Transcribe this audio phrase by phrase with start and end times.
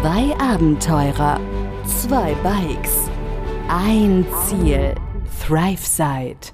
[0.00, 1.40] Zwei Abenteurer,
[1.84, 3.10] zwei Bikes,
[3.68, 4.94] ein Ziel,
[5.44, 6.52] ThriveSide.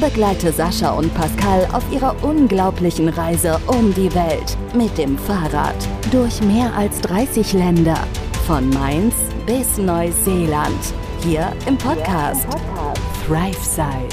[0.00, 5.76] Begleite Sascha und Pascal auf ihrer unglaublichen Reise um die Welt mit dem Fahrrad
[6.10, 7.98] durch mehr als 30 Länder,
[8.48, 9.14] von Mainz
[9.46, 10.92] bis Neuseeland,
[11.22, 12.48] hier im Podcast,
[13.28, 14.08] ThriveSide.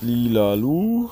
[0.00, 1.10] Lila Lu.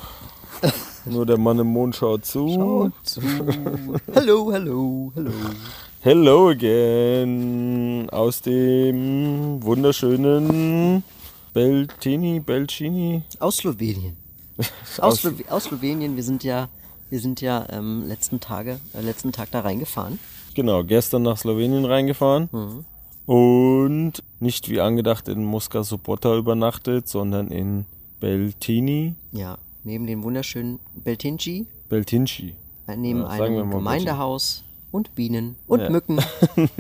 [1.05, 2.93] Nur der Mann im Mond schaut zu.
[3.03, 3.21] zu.
[4.15, 5.31] hallo, hallo, hallo.
[6.01, 8.09] Hello again.
[8.11, 11.03] Aus dem wunderschönen
[11.53, 13.23] Beltini, Belcini.
[13.41, 14.17] Aus Slowenien.
[14.99, 16.15] aus, Slo aus Slowenien.
[16.15, 16.69] Wir sind ja,
[17.11, 20.21] wir sind ja ähm, letzten Tage, äh, letzten Tag da reingefahren.
[20.55, 22.49] Genau, gestern nach Slowenien reingefahren.
[22.53, 22.85] Mhm.
[23.27, 27.87] Und nicht wie angedacht in Moskau Sobota übernachtet, sondern in
[28.21, 29.15] Beltini.
[29.33, 31.67] Ja, neben dem wunderschönen Beltinci.
[31.89, 32.55] Beltinci.
[32.87, 35.91] Äh, neben ja, einem Gemeindehaus und Bienen und ja.
[35.91, 36.21] Mücken.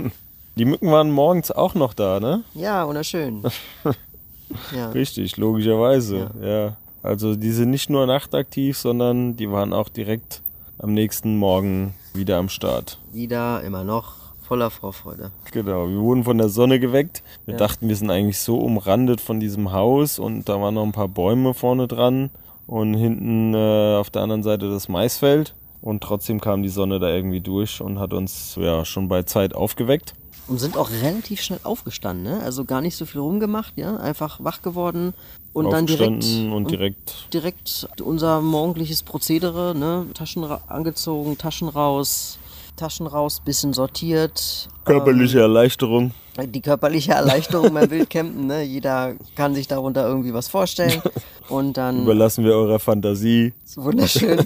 [0.56, 2.44] Die Mücken waren morgens auch noch da, ne?
[2.54, 3.42] Ja, wunderschön.
[4.76, 4.90] ja.
[4.90, 6.30] Richtig, logischerweise.
[6.40, 6.46] Ja.
[6.48, 6.76] ja.
[7.02, 10.42] Also die sind nicht nur nachtaktiv, sondern die waren auch direkt
[10.78, 12.98] am nächsten Morgen wieder am Start.
[13.12, 15.30] Wieder, immer noch voller Vorfreude.
[15.50, 17.22] Genau, wir wurden von der Sonne geweckt.
[17.46, 17.58] Wir ja.
[17.58, 21.08] dachten, wir sind eigentlich so umrandet von diesem Haus und da waren noch ein paar
[21.08, 22.30] Bäume vorne dran
[22.72, 25.54] und hinten äh, auf der anderen Seite das Maisfeld.
[25.82, 29.54] Und trotzdem kam die Sonne da irgendwie durch und hat uns ja schon bei Zeit
[29.54, 30.14] aufgeweckt.
[30.48, 32.40] Und sind auch relativ schnell aufgestanden, ne?
[32.42, 33.96] Also gar nicht so viel rumgemacht, ja?
[33.96, 35.12] Einfach wach geworden
[35.52, 40.06] und dann direkt und direkt und direkt unser morgendliches Prozedere, ne?
[40.14, 42.38] Taschen angezogen, Taschen raus,
[42.76, 44.68] Taschen raus, bisschen sortiert.
[44.84, 46.12] Körperliche ähm, Erleichterung.
[46.46, 48.62] Die körperliche Erleichterung beim Wildcampen, ne?
[48.62, 51.02] Jeder kann sich darunter irgendwie was vorstellen.
[51.48, 52.02] Und dann.
[52.02, 53.52] Überlassen wir eurer Fantasie.
[53.76, 54.40] Wunderschön.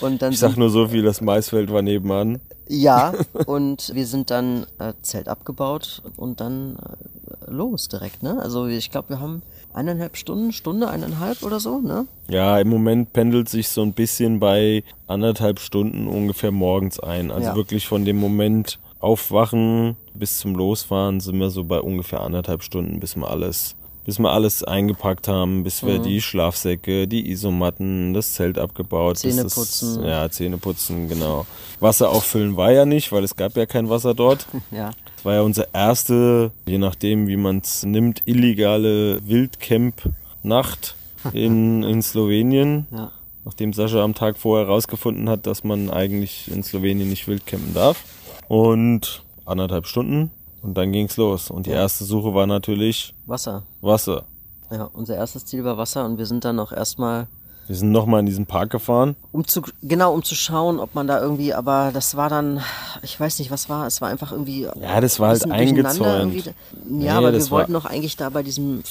[0.00, 2.40] Und dann ich sag nur so viel, das Maisfeld war nebenan.
[2.68, 3.12] Ja,
[3.46, 8.40] und wir sind dann äh, Zelt abgebaut und dann äh, los direkt, ne?
[8.40, 12.06] Also ich glaube, wir haben eineinhalb Stunden, Stunde, eineinhalb oder so, ne?
[12.28, 17.30] Ja, im Moment pendelt sich so ein bisschen bei anderthalb Stunden ungefähr morgens ein.
[17.30, 17.56] Also ja.
[17.56, 23.00] wirklich von dem Moment aufwachen bis zum Losfahren sind wir so bei ungefähr anderthalb Stunden,
[23.00, 23.74] bis wir alles
[24.04, 26.02] bis wir alles eingepackt haben, bis wir mhm.
[26.04, 29.18] die Schlafsäcke, die Isomatten, das Zelt abgebaut.
[29.18, 30.04] Zähne putzen.
[30.04, 31.46] ja, Zähne putzen, genau.
[31.80, 34.46] Wasser auffüllen war ja nicht, weil es gab ja kein Wasser dort.
[34.70, 34.90] ja.
[35.16, 40.96] Das war ja unsere erste, je nachdem wie man es nimmt, illegale Wildcamp-Nacht
[41.32, 42.86] in, in Slowenien.
[42.90, 43.12] Ja.
[43.44, 48.04] Nachdem Sascha am Tag vorher herausgefunden hat, dass man eigentlich in Slowenien nicht wildcampen darf.
[48.50, 51.52] Und anderthalb Stunden und dann ging's los.
[51.52, 53.62] Und die erste Suche war natürlich Wasser.
[53.80, 54.24] Wasser.
[54.72, 57.28] Ja, unser erstes Ziel war Wasser und wir sind dann auch erstmal
[57.68, 59.14] wir sind nochmal in diesen Park gefahren.
[59.30, 62.60] Um zu, genau, um zu schauen, ob man da irgendwie, aber das war dann,
[63.02, 64.62] ich weiß nicht, was war, es war einfach irgendwie.
[64.62, 66.46] Ja, das war halt eingezäunt.
[66.46, 66.52] Ja,
[66.88, 68.82] nee, aber wir wollten doch eigentlich da bei diesem,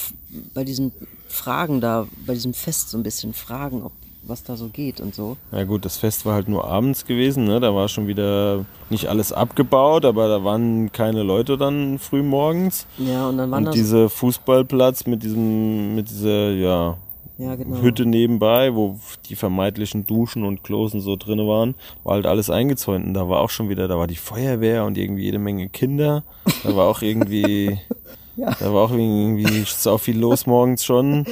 [0.54, 0.94] bei diesen
[1.28, 3.92] Fragen da, bei diesem Fest so ein bisschen fragen, ob
[4.30, 5.38] was da so geht und so.
[5.52, 7.60] Ja gut, das Fest war halt nur abends gewesen, ne?
[7.60, 12.86] Da war schon wieder nicht alles abgebaut, aber da waren keine Leute dann früh morgens.
[12.98, 16.98] Ja, und dann waren Und dieser Fußballplatz mit diesem, mit dieser, ja,
[17.40, 17.82] ja, genau.
[17.82, 23.06] Hütte nebenbei, wo die vermeintlichen Duschen und Klosen so drin waren, war halt alles eingezäunt.
[23.06, 26.24] Und da war auch schon wieder, da war die Feuerwehr und irgendwie jede Menge Kinder.
[26.64, 27.80] Da war auch irgendwie,
[28.40, 28.56] ja.
[28.58, 31.26] da war auch irgendwie so viel los morgens schon.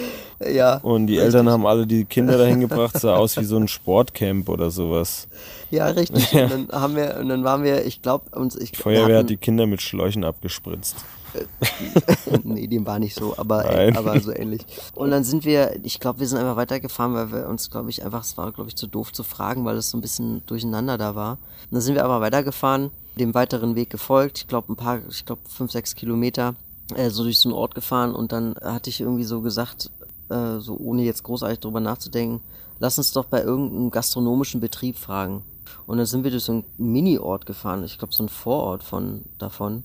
[0.46, 0.78] Ja.
[0.78, 1.36] Und die richtig.
[1.36, 5.28] Eltern haben alle die Kinder dahin gebracht, sah aus wie so ein Sportcamp oder sowas.
[5.72, 6.34] Ja, richtig.
[6.34, 6.44] Ja.
[6.44, 9.26] Und dann haben wir, und dann waren wir, ich glaube, uns, ich Die Feuerwehr hatten,
[9.26, 10.98] hat die Kinder mit Schläuchen abgespritzt.
[12.44, 14.66] nee, dem war nicht so, aber, äh, aber so ähnlich.
[14.96, 18.04] Und dann sind wir, ich glaube, wir sind einfach weitergefahren, weil wir uns, glaube ich,
[18.04, 20.98] einfach, es war, glaube ich, zu doof zu fragen, weil es so ein bisschen durcheinander
[20.98, 21.34] da war.
[21.34, 25.26] Und dann sind wir aber weitergefahren, dem weiteren Weg gefolgt, ich glaube, ein paar, ich
[25.26, 26.56] glaube, fünf, sechs Kilometer,
[26.96, 29.92] äh, so durch so einen Ort gefahren und dann hatte ich irgendwie so gesagt,
[30.30, 32.42] äh, so ohne jetzt großartig drüber nachzudenken,
[32.80, 35.44] lass uns doch bei irgendeinem gastronomischen Betrieb fragen.
[35.86, 39.24] Und dann sind wir durch so einen Mini-Ort gefahren, ich glaube so ein Vorort von
[39.38, 39.84] davon,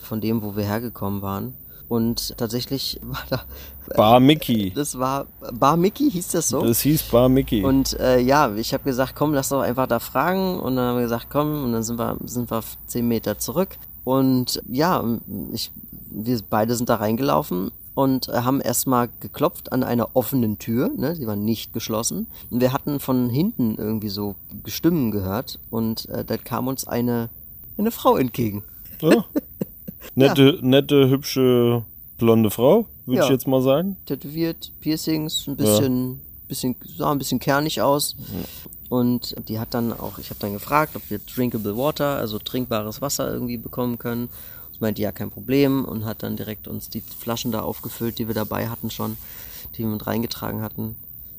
[0.00, 1.54] von dem, wo wir hergekommen waren.
[1.88, 3.42] Und tatsächlich war da.
[3.94, 4.70] Bar Mickey.
[4.74, 5.26] Das war.
[5.52, 6.62] Bar Mickey hieß das so?
[6.62, 7.62] Das hieß Bar Mickey.
[7.62, 10.58] Und äh, ja, ich habe gesagt, komm, lass doch einfach da fragen.
[10.58, 13.76] Und dann haben wir gesagt, komm, und dann sind wir, sind wir zehn Meter zurück.
[14.04, 15.04] Und ja,
[15.52, 15.70] ich,
[16.10, 21.14] wir beide sind da reingelaufen und äh, haben erstmal geklopft an einer offenen Tür, ne?
[21.14, 22.26] die war nicht geschlossen.
[22.50, 24.34] Und wir hatten von hinten irgendwie so
[24.66, 27.28] Stimmen gehört und äh, da kam uns eine,
[27.78, 28.62] eine Frau entgegen.
[29.00, 29.24] Ja.
[30.14, 30.62] Nette, ja.
[30.62, 31.84] nette, hübsche,
[32.18, 33.24] blonde Frau, würde ja.
[33.24, 33.96] ich jetzt mal sagen.
[34.04, 38.16] Tätowiert, Piercings, ein bisschen, bisschen, sah ein bisschen kernig aus.
[38.92, 43.00] Und die hat dann auch, ich habe dann gefragt, ob wir drinkable water, also trinkbares
[43.00, 44.28] Wasser irgendwie bekommen können.
[44.70, 48.26] Das meinte ja kein Problem und hat dann direkt uns die Flaschen da aufgefüllt, die
[48.26, 49.16] wir dabei hatten schon,
[49.74, 50.96] die wir mit reingetragen hatten.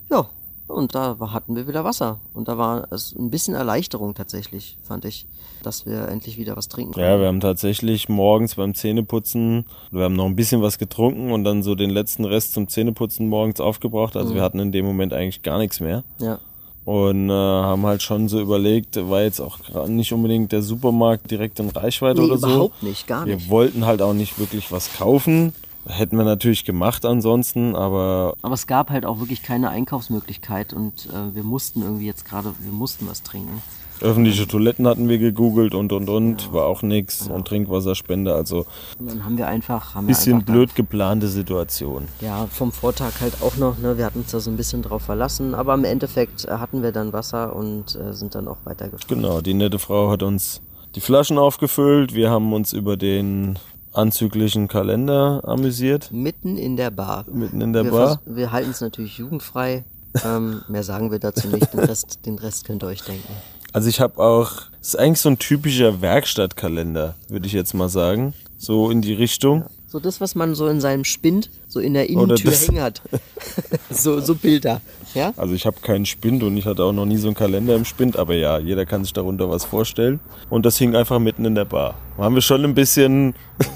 [0.10, 0.30] Ja,
[0.66, 2.20] und da hatten wir wieder Wasser.
[2.34, 5.28] Und da war es ein bisschen Erleichterung tatsächlich, fand ich,
[5.62, 7.08] dass wir endlich wieder was trinken konnten.
[7.08, 11.44] Ja, wir haben tatsächlich morgens beim Zähneputzen, wir haben noch ein bisschen was getrunken und
[11.44, 14.16] dann so den letzten Rest zum Zähneputzen morgens aufgebraucht.
[14.16, 14.38] Also mhm.
[14.38, 16.04] wir hatten in dem Moment eigentlich gar nichts mehr.
[16.18, 16.40] Ja.
[16.86, 21.60] Und äh, haben halt schon so überlegt, war jetzt auch nicht unbedingt der Supermarkt direkt
[21.60, 22.48] in Reichweite nee, oder so.
[22.48, 23.46] Überhaupt nicht, gar nicht.
[23.46, 25.54] Wir wollten halt auch nicht wirklich was kaufen.
[25.86, 28.36] Hätten wir natürlich gemacht ansonsten, aber.
[28.42, 32.54] Aber es gab halt auch wirklich keine Einkaufsmöglichkeit und äh, wir mussten irgendwie jetzt gerade,
[32.60, 33.62] wir mussten was trinken.
[34.04, 36.54] Öffentliche Toiletten hatten wir gegoogelt und und und, ja.
[36.54, 37.34] war auch nichts ja.
[37.34, 38.66] und Trinkwasserspende, also.
[39.00, 39.96] Und dann haben wir einfach.
[39.96, 42.08] Haben bisschen einfach blöd geplante Situation.
[42.22, 43.98] Ja, vom Vortag halt auch noch, ne?
[43.98, 46.92] Wir hatten uns da so ein bisschen drauf verlassen, aber im Endeffekt äh, hatten wir
[46.92, 49.08] dann Wasser und äh, sind dann auch weitergefahren.
[49.08, 50.62] Genau, die nette Frau hat uns
[50.96, 53.58] die Flaschen aufgefüllt, wir haben uns über den
[53.94, 56.12] anzüglichen Kalender amüsiert.
[56.12, 57.26] Mitten in der Bar.
[57.32, 58.22] Mitten in der wir Bar.
[58.26, 59.84] Wir halten es natürlich jugendfrei.
[60.24, 61.74] ähm, mehr sagen wir dazu nicht.
[61.74, 63.34] Den Rest, den Rest könnt ihr euch denken.
[63.74, 67.90] Also ich habe auch, das ist eigentlich so ein typischer Werkstattkalender, würde ich jetzt mal
[67.90, 68.36] sagen.
[68.60, 69.66] So in die Richtung.
[69.88, 73.02] So das, was man so in seinem Spind, so in der Innentür hängen hat.
[73.90, 74.80] so, so Bilder.
[75.16, 75.34] Ja?
[75.38, 77.84] Also ich habe keinen Spind und ich hatte auch noch nie so einen Kalender im
[77.84, 80.20] Spind, aber ja, jeder kann sich darunter was vorstellen.
[80.52, 81.96] Und das hing einfach mitten in der Bar.
[82.18, 83.34] Waren wir schon ein bisschen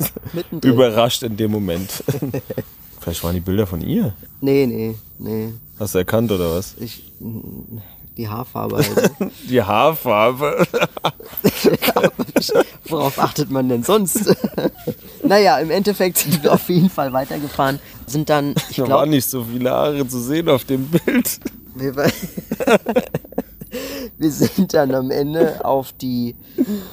[0.63, 2.03] überrascht in dem Moment.
[2.99, 4.13] Vielleicht waren die Bilder von ihr?
[4.41, 5.53] Nee, nee, nee.
[5.79, 6.75] Hast du erkannt oder was?
[6.79, 7.11] Ich,
[8.17, 9.11] die Haarfarbe halt.
[9.49, 10.65] Die Haarfarbe.
[12.89, 14.35] Worauf achtet man denn sonst?
[15.23, 17.79] naja, im Endeffekt sind wir auf jeden Fall weitergefahren.
[18.07, 18.91] Sind dann, ich glaube.
[18.91, 21.39] waren nicht so viele Haare zu sehen auf dem Bild.
[21.75, 21.93] Wir,
[24.17, 26.35] wir sind dann am Ende auf die.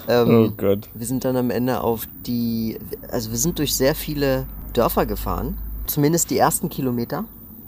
[0.09, 0.89] Ähm, oh Gott.
[0.95, 2.79] Wir sind dann am Ende auf die.
[3.11, 5.57] Also wir sind durch sehr viele Dörfer gefahren.
[5.87, 7.25] Zumindest die ersten Kilometer.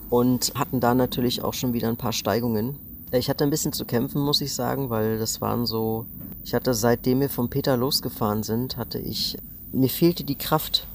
[0.09, 2.79] Und hatten da natürlich auch schon wieder ein paar Steigungen.
[3.19, 6.07] Ich hatte ein bisschen zu kämpfen, muss ich sagen, weil das waren so.
[6.45, 9.37] Ich hatte seitdem wir von Peter losgefahren sind, hatte ich.
[9.73, 10.87] Mir fehlte die Kraft.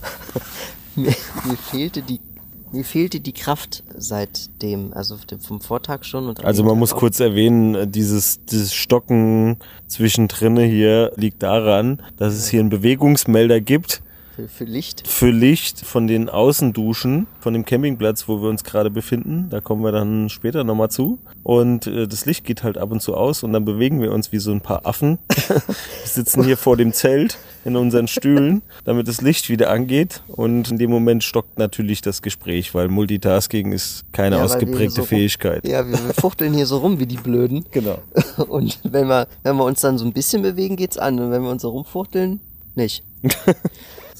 [0.96, 2.20] mir, mir fehlte die
[2.72, 6.28] mir fehlte die Kraft seitdem, also vom Vortag schon.
[6.28, 9.56] Und also man muss kurz erwähnen, dieses, dieses Stocken
[9.88, 14.02] zwischendrin hier liegt daran, dass es hier einen Bewegungsmelder gibt,
[14.40, 15.06] für, für Licht?
[15.06, 19.48] Für Licht von den Außenduschen von dem Campingplatz, wo wir uns gerade befinden.
[19.50, 21.18] Da kommen wir dann später nochmal zu.
[21.42, 24.32] Und äh, das Licht geht halt ab und zu aus und dann bewegen wir uns
[24.32, 25.18] wie so ein paar Affen.
[25.48, 25.62] wir
[26.04, 30.22] sitzen hier vor dem Zelt in unseren Stühlen, damit das Licht wieder angeht.
[30.28, 35.04] Und in dem Moment stockt natürlich das Gespräch, weil Multitasking ist keine ja, ausgeprägte so
[35.04, 35.64] Fähigkeit.
[35.64, 37.64] Rum, ja, wir, fuchteln hier so rum wie die Blöden.
[37.70, 37.98] Genau.
[38.48, 41.18] Und wenn wir, wenn wir uns dann so ein bisschen bewegen, geht's an.
[41.18, 42.40] Und wenn wir uns so rumfuchteln,
[42.74, 43.04] nicht.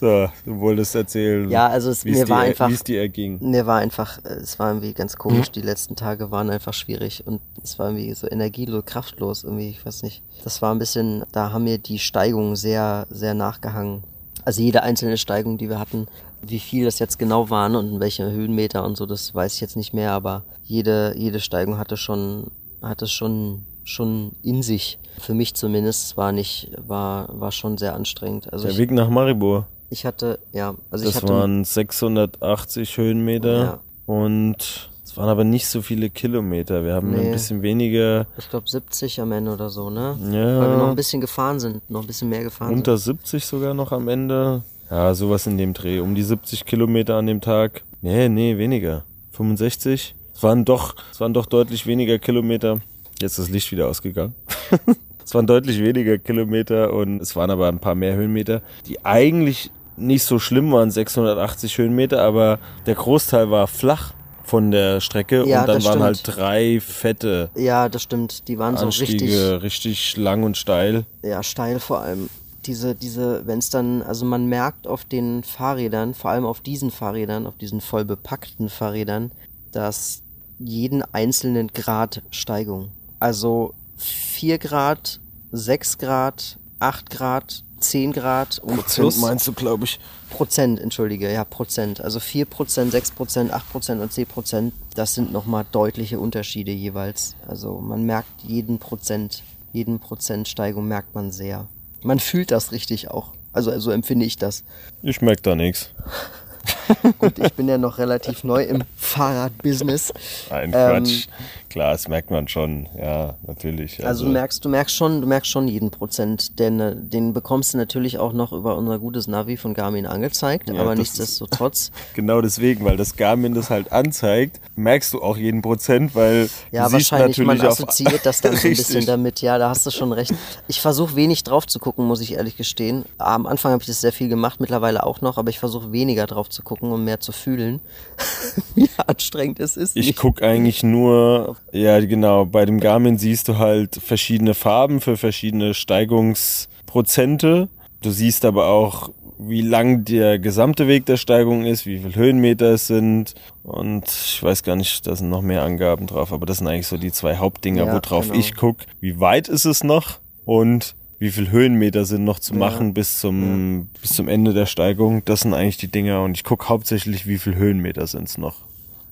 [0.01, 1.51] So, du wolltest erzählen.
[1.51, 3.39] Ja, also es mir war einfach, wie es dir erging.
[3.43, 5.49] Mir war einfach, es war irgendwie ganz komisch.
[5.49, 5.53] Mhm.
[5.53, 9.69] Die letzten Tage waren einfach schwierig und es war irgendwie so energielos, kraftlos irgendwie.
[9.69, 10.23] Ich weiß nicht.
[10.43, 14.03] Das war ein bisschen, da haben mir die Steigungen sehr, sehr nachgehangen.
[14.43, 16.07] Also jede einzelne Steigung, die wir hatten,
[16.41, 19.61] wie viel das jetzt genau waren und in welche Höhenmeter und so, das weiß ich
[19.61, 20.13] jetzt nicht mehr.
[20.13, 22.51] Aber jede, jede Steigung hatte schon,
[22.81, 24.99] hatte schon schon in sich.
[25.19, 28.51] Für mich zumindest war nicht, war, war schon sehr anstrengend.
[28.51, 29.67] Also Der Weg nach Maribor.
[29.91, 31.33] Ich hatte, ja, also das ich hatte.
[31.33, 33.81] waren 680 Höhenmeter ja.
[34.07, 36.85] und es waren aber nicht so viele Kilometer.
[36.85, 37.27] Wir haben nee.
[37.27, 38.29] ein bisschen weniger.
[38.39, 40.17] Ich glaube 70 am Ende oder so, ne?
[40.31, 40.61] Ja.
[40.61, 43.27] Weil wir noch ein bisschen gefahren sind, noch ein bisschen mehr gefahren Unter sind.
[43.27, 44.63] 70 sogar noch am Ende.
[44.89, 45.99] Ja, sowas in dem Dreh.
[45.99, 47.83] Um die 70 Kilometer an dem Tag.
[48.03, 49.03] Nee, nee, weniger.
[49.33, 50.15] 65?
[50.33, 52.81] Es waren doch, es waren doch deutlich weniger Kilometer.
[53.21, 54.35] Jetzt ist das Licht wieder ausgegangen.
[55.25, 59.73] es waren deutlich weniger Kilometer und es waren aber ein paar mehr Höhenmeter, die eigentlich
[59.97, 64.13] nicht so schlimm waren, 680 Höhenmeter, aber der Großteil war flach
[64.45, 67.51] von der Strecke ja, und dann waren halt drei fette.
[67.55, 68.49] Ja, das stimmt.
[68.49, 71.05] Die waren Anstiege, so richtig, richtig lang und steil.
[71.23, 72.29] Ja, steil vor allem.
[72.67, 76.91] Diese, diese, wenn es dann, also man merkt auf den Fahrrädern, vor allem auf diesen
[76.91, 79.31] Fahrrädern, auf diesen voll bepackten Fahrrädern,
[79.73, 80.23] dass
[80.59, 82.91] jeden einzelnen Grad Steigung.
[83.19, 85.21] Also 4 Grad,
[85.53, 89.99] 6 Grad, 8 Grad, 10 Grad und Prozent plus meinst du, glaube ich.
[90.31, 92.01] Prozent, entschuldige, ja, Prozent.
[92.01, 96.71] Also 4 Prozent, 6 Prozent, 8 Prozent und 10 Prozent, das sind nochmal deutliche Unterschiede
[96.71, 97.35] jeweils.
[97.49, 101.67] Also man merkt jeden Prozent, jeden Prozent Steigung merkt man sehr.
[102.03, 103.33] Man fühlt das richtig auch.
[103.53, 104.63] Also, also empfinde ich das.
[105.03, 105.91] Ich merke da nichts.
[107.19, 110.13] Gut, ich bin ja noch relativ neu im Fahrradbusiness.
[110.51, 111.27] Nein, Quatsch.
[111.71, 113.99] Klar, das merkt man schon, ja, natürlich.
[114.01, 117.33] Also, also du merkst, du merkst schon, du merkst schon jeden Prozent, denn äh, den
[117.33, 121.93] bekommst du natürlich auch noch über unser gutes Navi von Garmin angezeigt, ja, aber nichtsdestotrotz.
[122.15, 126.91] genau deswegen, weil das Garmin das halt anzeigt, merkst du auch jeden Prozent, weil ja,
[126.91, 129.41] wahrscheinlich man assoziiert das dann so ein bisschen damit.
[129.41, 130.35] Ja, da hast du schon recht.
[130.67, 133.05] Ich versuche wenig drauf zu gucken, muss ich ehrlich gestehen.
[133.19, 136.27] Am Anfang habe ich das sehr viel gemacht, mittlerweile auch noch, aber ich versuche weniger
[136.27, 137.79] drauf zu gucken und mehr zu fühlen,
[138.75, 139.97] wie anstrengend es ist.
[139.97, 142.47] Ich gucke eigentlich nur ja, genau.
[142.47, 147.69] Bei dem Garmin siehst du halt verschiedene Farben für verschiedene Steigungsprozente.
[148.03, 152.75] Du siehst aber auch, wie lang der gesamte Weg der Steigung ist, wie viele Höhenmeter
[152.75, 153.35] es sind.
[153.63, 156.87] Und ich weiß gar nicht, da sind noch mehr Angaben drauf, aber das sind eigentlich
[156.87, 158.39] so die zwei Hauptdinger, ja, worauf genau.
[158.39, 158.85] ich gucke.
[159.01, 162.93] Wie weit ist es noch und wie viele Höhenmeter sind noch zu machen ja.
[162.95, 163.87] bis zum ja.
[164.01, 165.23] bis zum Ende der Steigung.
[165.25, 168.70] Das sind eigentlich die Dinger und ich gucke hauptsächlich, wie viele Höhenmeter sind es noch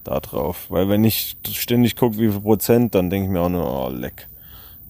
[0.09, 0.67] da drauf.
[0.69, 3.89] Weil wenn ich ständig gucke, wie viel Prozent, dann denke ich mir auch nur, oh,
[3.91, 4.29] leck.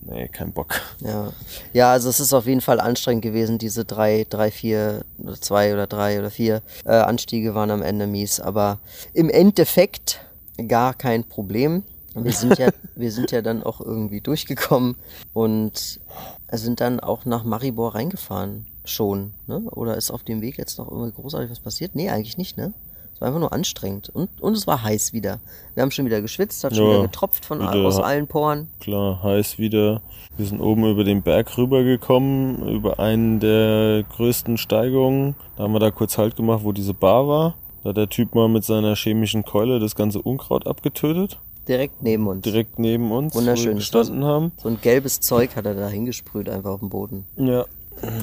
[0.01, 0.81] Nee, kein Bock.
[1.01, 1.33] Ja.
[1.75, 3.59] ja, also es ist auf jeden Fall anstrengend gewesen.
[3.59, 8.07] Diese drei, drei, vier oder zwei oder drei oder vier äh, Anstiege waren am Ende
[8.07, 8.41] mies.
[8.41, 8.79] Aber
[9.13, 10.21] im Endeffekt
[10.67, 11.83] gar kein Problem.
[12.15, 14.97] Wir sind ja, wir sind ja dann auch irgendwie durchgekommen
[15.35, 16.01] und
[16.53, 18.67] sind dann auch nach Maribor reingefahren.
[18.85, 19.61] Schon, ne?
[19.73, 21.95] Oder ist auf dem Weg jetzt noch irgendwie großartig was passiert?
[21.95, 22.73] Nee, eigentlich nicht, ne?
[23.19, 24.11] Es war einfach nur anstrengend.
[24.11, 25.41] Und, und es war heiß wieder.
[25.75, 28.69] Wir haben schon wieder geschwitzt, hat schon ja, wieder getropft von, wieder, aus allen Poren.
[28.79, 30.03] Klar, heiß wieder.
[30.37, 35.35] Wir sind oben über den Berg rübergekommen, über einen der größten Steigungen.
[35.57, 37.55] Da haben wir da kurz Halt gemacht, wo diese Bar war.
[37.83, 41.41] Da hat der Typ mal mit seiner chemischen Keule das ganze Unkraut abgetötet.
[41.67, 42.43] Direkt neben uns.
[42.43, 43.35] Direkt neben uns.
[43.35, 43.65] Wunderschön.
[43.65, 44.53] Wo wir gestanden haben.
[44.63, 47.25] So ein gelbes Zeug hat er da hingesprüht, einfach auf dem Boden.
[47.37, 47.65] Ja.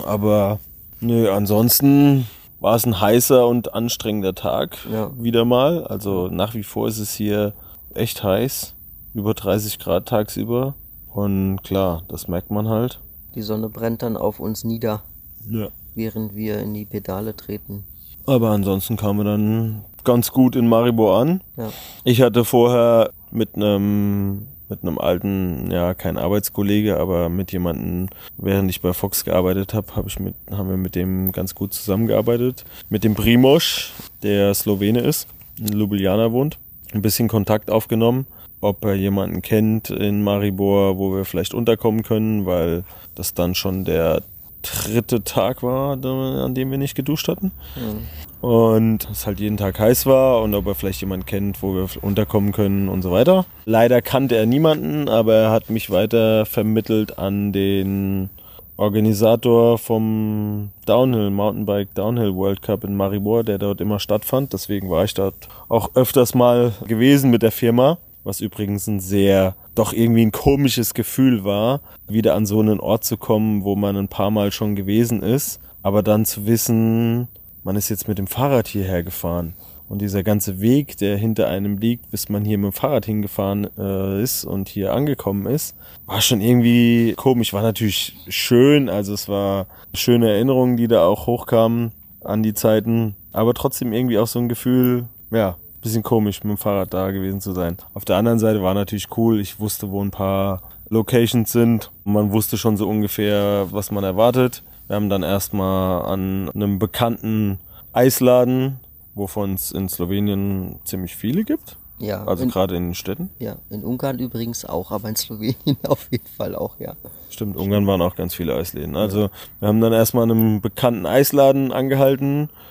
[0.06, 0.62] Aber,
[1.02, 2.28] nö, ansonsten
[2.60, 5.12] war es ein heißer und anstrengender Tag ja.
[5.18, 5.86] wieder mal.
[5.86, 7.54] Also nach wie vor ist es hier
[7.94, 8.74] echt heiß,
[9.14, 10.76] über 30 Grad tagsüber.
[11.14, 13.00] Und klar, das merkt man halt.
[13.36, 15.02] Die Sonne brennt dann auf uns nieder,
[15.50, 15.70] ja.
[15.94, 17.84] während wir in die Pedale treten.
[18.26, 21.42] Aber ansonsten kamen wir dann ganz gut in Maribor an.
[21.58, 21.70] Ja.
[22.04, 28.08] Ich hatte vorher mit einem mit einem alten, ja, kein Arbeitskollege, aber mit jemandem,
[28.38, 31.74] während ich bei Fox gearbeitet habe, hab ich mit, haben wir mit dem ganz gut
[31.74, 32.66] zusammengearbeitet.
[32.90, 33.94] Mit dem Primosch,
[34.24, 35.28] der Slowene ist,
[35.60, 36.58] in Ljubljana wohnt.
[36.94, 38.26] Ein bisschen Kontakt aufgenommen,
[38.62, 42.84] ob er jemanden kennt in Maribor, wo wir vielleicht unterkommen können, weil
[43.16, 44.22] das dann schon der
[44.62, 47.52] dritte Tag war, an dem wir nicht geduscht hatten.
[47.76, 48.08] Mhm.
[48.46, 51.88] Und es halt jeden Tag heiß war und ob er vielleicht jemanden kennt, wo wir
[52.04, 53.48] unterkommen können und so weiter.
[53.66, 58.30] Leider kannte er niemanden, aber er hat mich weiter vermittelt an den
[58.78, 64.54] Organisator vom Downhill, Mountainbike Downhill World Cup in Maribor, der dort immer stattfand.
[64.54, 65.34] Deswegen war ich dort
[65.68, 70.94] auch öfters mal gewesen mit der Firma, was übrigens ein sehr doch irgendwie ein komisches
[70.94, 74.76] Gefühl war, wieder an so einen Ort zu kommen, wo man ein paar Mal schon
[74.76, 77.28] gewesen ist, aber dann zu wissen,
[77.66, 79.56] man ist jetzt mit dem Fahrrad hierher gefahren.
[79.90, 83.68] Und dieser ganze Weg, der hinter einem liegt, bis man hier mit dem Fahrrad hingefahren
[83.78, 87.54] äh, ist und hier angekommen ist, war schon irgendwie komisch.
[87.54, 91.92] War natürlich schön, also es war schöne Erinnerungen, die da auch hochkamen
[92.24, 96.58] an die Zeiten, aber trotzdem irgendwie auch so ein Gefühl, ja, bisschen komisch, mit dem
[96.58, 97.78] Fahrrad da gewesen zu sein.
[97.94, 99.40] Auf der anderen Seite war natürlich cool.
[99.40, 101.92] Ich wusste, wo ein paar Locations sind.
[102.04, 104.64] Man wusste schon so ungefähr, was man erwartet.
[104.88, 107.60] Wir haben dann erstmal an einem bekannten
[107.94, 108.80] Eisladen,
[109.16, 111.78] wovon es in Slowenien ziemlich viele gibt.
[111.98, 112.26] Ja.
[112.26, 113.30] Also gerade in den Städten.
[113.40, 116.96] Ja, in Ungarn übrigens auch, aber in Slowenien auf jeden Fall auch, ja.
[117.30, 118.96] Stimmt, Ungarn waren auch ganz viele Eisläden.
[118.96, 119.30] Also ja.
[119.60, 121.72] wir haben dann erstmal an einem bekannten Eisladen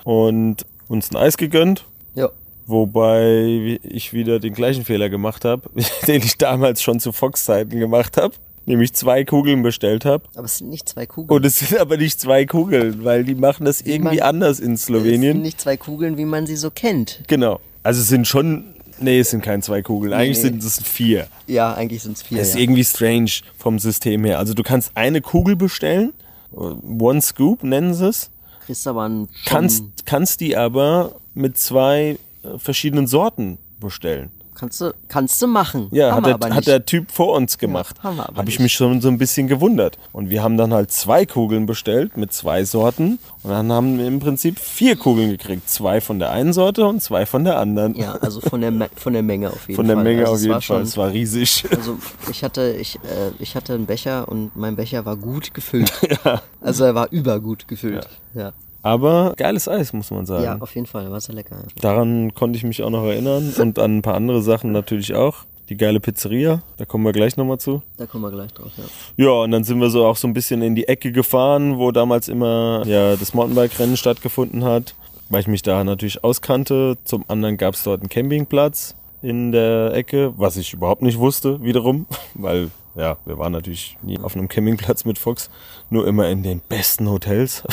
[0.05, 1.85] und uns ein Eis gegönnt.
[2.15, 2.29] Ja.
[2.67, 5.69] Wobei ich wieder den gleichen Fehler gemacht habe,
[6.07, 8.35] den ich damals schon zu Fox-Zeiten gemacht habe.
[8.67, 10.25] Nämlich zwei Kugeln bestellt habe.
[10.35, 11.37] Aber es sind nicht zwei Kugeln.
[11.37, 14.77] Und es sind aber nicht zwei Kugeln, weil die machen das irgendwie man, anders in
[14.77, 15.23] Slowenien.
[15.23, 17.21] Es sind nicht zwei Kugeln, wie man sie so kennt.
[17.27, 17.61] Genau.
[17.83, 20.11] Also es sind schon Nee, es sind keine zwei Kugeln.
[20.11, 20.51] Nee, eigentlich nee.
[20.51, 21.27] sind es vier.
[21.49, 22.39] Ja, eigentlich sind es vier.
[22.39, 22.61] Das ist ja.
[22.61, 24.39] irgendwie strange vom System her.
[24.39, 26.13] Also du kannst eine Kugel bestellen,
[26.53, 28.31] One Scoop nennen sie es.
[28.65, 32.19] Kriegst aber einen kannst, kannst die aber mit zwei
[32.59, 34.31] verschiedenen Sorten bestellen.
[34.55, 35.89] Kannst du, kannst du machen.
[35.91, 37.97] Ja, hat der, hat der, Typ vor uns gemacht.
[38.05, 39.99] Ja, Habe ich mich schon so ein bisschen gewundert.
[40.13, 43.19] Und wir haben dann halt zwei Kugeln bestellt mit zwei Sorten.
[43.43, 45.69] Und dann haben wir im Prinzip vier Kugeln gekriegt.
[45.69, 47.97] Zwei von der einen Sorte und zwei von der anderen.
[47.97, 49.75] Ja, also von der, von der Menge auf jeden Fall.
[49.75, 50.83] Von der Menge also auf jeden Fall.
[50.83, 51.65] es war riesig.
[51.71, 51.99] Also
[52.31, 55.93] ich hatte, ich, äh, ich hatte einen Becher und mein Becher war gut gefüllt.
[56.25, 56.43] ja.
[56.61, 58.09] Also er war übergut gefüllt.
[58.35, 58.43] ja.
[58.43, 58.53] ja.
[58.85, 60.45] Aber geiles Eis, muss man sagen.
[60.45, 61.57] Ja, auf jeden Fall, war sehr lecker.
[61.81, 65.47] Daran konnte ich mich auch noch erinnern und an ein paar andere Sachen natürlich auch.
[65.71, 66.61] die geile Pizzeria.
[66.77, 67.81] Da kommen wir gleich nochmal zu.
[67.97, 69.25] Da kommen wir gleich drauf, ja.
[69.25, 71.91] Ja, und dann sind wir so auch so ein bisschen in die Ecke gefahren, wo
[71.93, 74.95] damals immer ja, das Mountainbike-Rennen stattgefunden hat,
[75.31, 76.99] weil ich mich da natürlich auskannte.
[77.05, 81.63] Zum anderen gab es dort einen Campingplatz in der Ecke, was ich überhaupt nicht wusste,
[81.63, 85.49] wiederum, weil ja, wir waren natürlich nie auf einem Campingplatz mit Fox,
[85.89, 87.63] nur immer in den besten Hotels.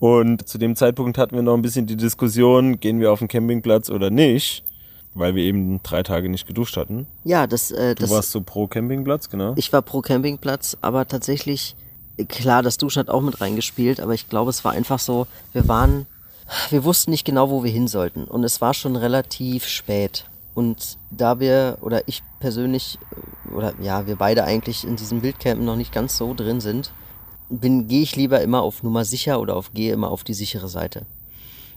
[0.00, 3.28] Und zu dem Zeitpunkt hatten wir noch ein bisschen die Diskussion, gehen wir auf den
[3.28, 4.64] Campingplatz oder nicht,
[5.14, 7.06] weil wir eben drei Tage nicht geduscht hatten.
[7.22, 7.70] Ja, das.
[7.70, 9.52] Äh, du das, warst so pro Campingplatz, genau.
[9.56, 11.76] Ich war pro Campingplatz, aber tatsächlich,
[12.28, 15.68] klar, das Duschen hat auch mit reingespielt, aber ich glaube, es war einfach so, wir
[15.68, 16.06] waren,
[16.70, 18.24] wir wussten nicht genau, wo wir hin sollten.
[18.24, 20.24] Und es war schon relativ spät.
[20.54, 22.98] Und da wir, oder ich persönlich,
[23.54, 26.90] oder ja, wir beide eigentlich in diesem Wildcampen noch nicht ganz so drin sind,
[27.50, 30.68] bin, gehe ich lieber immer auf Nummer sicher oder auf, gehe immer auf die sichere
[30.68, 31.04] Seite.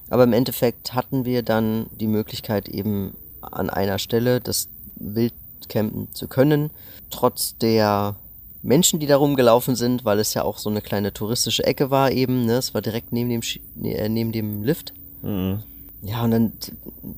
[0.10, 6.28] Aber im Endeffekt hatten wir dann die Möglichkeit eben an einer Stelle das Wildcampen zu
[6.28, 6.70] können,
[7.10, 8.16] trotz der
[8.62, 12.12] Menschen, die da rumgelaufen sind, weil es ja auch so eine kleine touristische Ecke war
[12.12, 12.54] eben, ne?
[12.54, 13.42] es war direkt neben dem,
[13.84, 14.94] äh, neben dem Lift.
[15.22, 15.60] Mhm.
[16.02, 16.54] Ja, und dann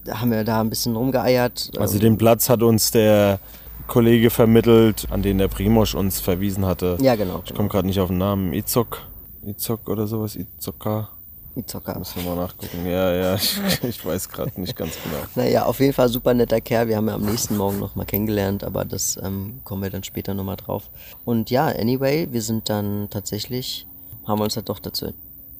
[0.10, 1.72] haben wir da ein bisschen rumgeeiert.
[1.78, 3.40] Also den Platz hat uns der
[3.88, 6.98] Kollege vermittelt, an den der Primosch uns verwiesen hatte.
[7.02, 7.42] Ja, genau.
[7.46, 8.54] Ich komme gerade nicht auf den Namen.
[8.54, 9.02] Izok?
[9.46, 10.36] Izok oder sowas?
[10.36, 11.10] Izoka?
[11.56, 11.98] Izoka.
[11.98, 12.86] Müssen wir mal nachgucken.
[12.86, 15.24] Ja, ja, ich, ich weiß gerade nicht ganz genau.
[15.36, 16.88] Naja, auf jeden Fall super netter Kerl.
[16.88, 20.34] Wir haben ja am nächsten Morgen nochmal kennengelernt, aber das ähm, kommen wir dann später
[20.34, 20.90] nochmal drauf.
[21.24, 23.88] Und ja, anyway, wir sind dann tatsächlich,
[24.28, 25.14] haben wir uns halt doch dazu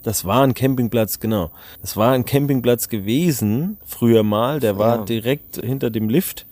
[0.06, 1.50] das war ein Campingplatz, genau.
[1.82, 4.60] Das war ein Campingplatz gewesen, früher mal.
[4.60, 5.04] Der war ja.
[5.04, 6.46] direkt hinter dem Lift.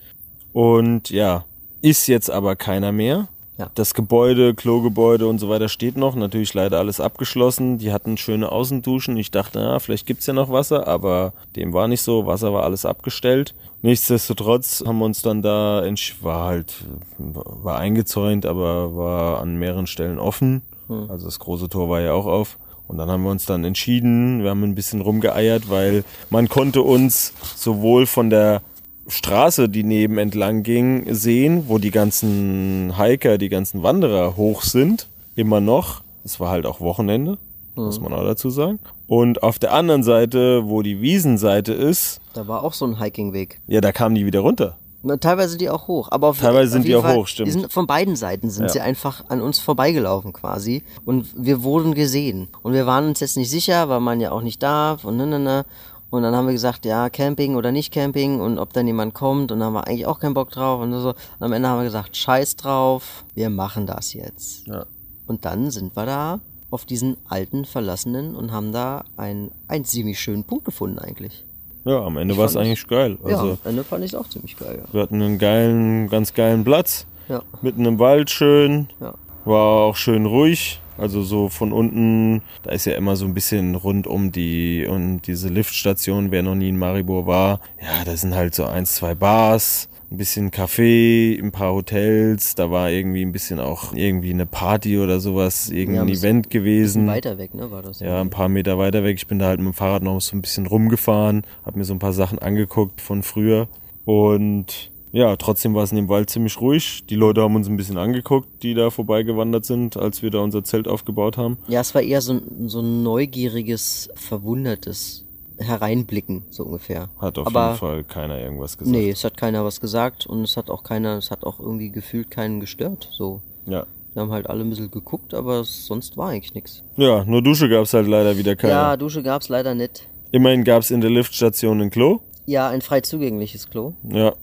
[0.54, 1.46] Und ja,
[1.84, 3.28] ist jetzt aber keiner mehr.
[3.60, 3.70] Ja.
[3.76, 6.16] Das Gebäude, Klogebäude und so weiter steht noch.
[6.16, 7.78] Natürlich leider alles abgeschlossen.
[7.78, 9.16] Die hatten schöne Außenduschen.
[9.18, 12.26] Ich dachte, na, vielleicht gibt's ja noch Wasser, aber dem war nicht so.
[12.26, 13.54] Wasser war alles abgestellt.
[13.84, 15.84] Nichtsdestotrotz haben wir uns dann da,
[16.22, 16.74] war halt,
[17.20, 20.64] war eingezäunt, aber war an mehreren Stellen offen.
[20.88, 21.12] Hm.
[21.12, 22.58] Also das große Tor war ja auch auf.
[22.88, 26.82] Und dann haben wir uns dann entschieden, wir haben ein bisschen rumgeeiert, weil man konnte
[26.82, 28.62] uns sowohl von der
[29.08, 35.08] Straße, die neben entlang ging, sehen, wo die ganzen Hiker, die ganzen Wanderer hoch sind.
[35.36, 36.02] Immer noch.
[36.24, 37.38] Es war halt auch Wochenende,
[37.76, 37.86] mhm.
[37.86, 38.80] muss man auch dazu sagen.
[39.08, 42.22] Und auf der anderen Seite, wo die Wiesenseite ist.
[42.34, 43.60] Da war auch so ein Hikingweg.
[43.68, 44.78] Ja, da kamen die wieder runter.
[45.20, 47.48] Teilweise sind die auch hoch, aber auf, teilweise sind die auch Fall, hoch, stimmt.
[47.48, 48.70] Die sind von beiden Seiten sind ja.
[48.70, 53.36] sie einfach an uns vorbeigelaufen quasi und wir wurden gesehen und wir waren uns jetzt
[53.36, 55.66] nicht sicher, weil man ja auch nicht darf und ne ne ne
[56.14, 59.52] und dann haben wir gesagt, ja, Camping oder nicht Camping und ob dann jemand kommt
[59.52, 61.10] und dann haben wir eigentlich auch keinen Bock drauf und so.
[61.10, 64.68] Und am Ende haben wir gesagt, scheiß drauf, wir machen das jetzt.
[64.68, 64.86] Ja.
[65.26, 70.20] Und dann sind wir da auf diesen alten Verlassenen und haben da einen, einen ziemlich
[70.20, 71.46] schönen Punkt gefunden eigentlich.
[71.84, 73.18] Ja, am Ende war es eigentlich geil.
[73.24, 74.84] Also, ja, am Ende fand ich es auch ziemlich geil.
[74.86, 74.94] Ja.
[74.94, 77.08] Wir hatten einen geilen, ganz geilen Platz.
[77.28, 77.42] Ja.
[77.64, 78.88] Mitten im Wald schön.
[79.02, 79.16] Ja.
[79.46, 80.80] War auch schön ruhig.
[80.98, 85.22] Also so von unten, da ist ja immer so ein bisschen rund um die und
[85.28, 89.16] diese Liftstation, wer noch nie in Maribor war, ja, da sind halt so eins, zwei
[89.16, 94.46] Bars, ein bisschen Café, ein paar Hotels, da war irgendwie ein bisschen auch irgendwie eine
[94.46, 97.08] Party oder sowas, irgendein ja, Event gewesen.
[97.08, 98.00] Weiter weg, ne, war das?
[98.00, 99.18] Ja, ein paar Meter weiter weg.
[99.18, 101.94] Ich bin da halt mit dem Fahrrad noch so ein bisschen rumgefahren, hab mir so
[101.94, 103.68] ein paar Sachen angeguckt von früher
[104.06, 107.06] und ja, trotzdem war es in dem Wald ziemlich ruhig.
[107.08, 110.64] Die Leute haben uns ein bisschen angeguckt, die da vorbeigewandert sind, als wir da unser
[110.64, 111.60] Zelt aufgebaut haben.
[111.68, 115.24] Ja, es war eher so ein, so ein neugieriges, verwundertes
[115.60, 117.10] Hereinblicken, so ungefähr.
[117.20, 118.98] Hat auf Aber jeden Fall keiner irgendwas gesagt.
[118.98, 121.92] Nee, es hat keiner was gesagt und es hat auch keiner, es hat auch irgendwie
[121.92, 123.42] gefühlt keinen gestört, so.
[123.68, 123.86] Ja.
[124.14, 126.84] Wir haben halt alle ein bisschen geguckt, aber sonst war eigentlich nichts.
[126.98, 128.74] Ja, nur Dusche gab's halt leider wieder keine.
[128.74, 130.08] Ja, Dusche gab's leider nicht.
[130.32, 132.20] Immerhin gab's in der Liftstation ein Klo.
[132.46, 133.94] Ja, ein frei zugängliches Klo.
[134.10, 134.34] Ja,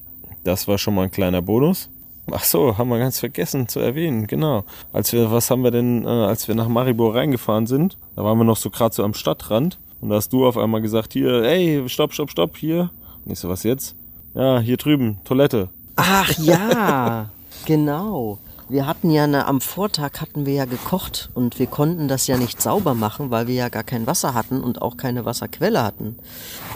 [0.45, 1.91] das war schon mal ein kleiner Bonus.
[2.33, 4.65] Ach so, haben wir ganz vergessen zu erwähnen, genau.
[4.93, 8.39] Als wir, was haben wir denn, äh, als wir nach Maribor reingefahren sind, da waren
[8.39, 11.43] wir noch so gerade so am Stadtrand und da hast du auf einmal gesagt, hier,
[11.43, 12.91] ey, stopp, stopp, stopp, hier.
[13.25, 13.97] Und ich so, was jetzt?
[14.35, 15.69] Ja, hier drüben, Toilette.
[15.97, 17.31] Ach ja,
[17.67, 18.39] genau.
[18.69, 22.37] Wir hatten ja eine, am Vortag hatten wir ja gekocht und wir konnten das ja
[22.37, 26.17] nicht sauber machen, weil wir ja gar kein Wasser hatten und auch keine Wasserquelle hatten.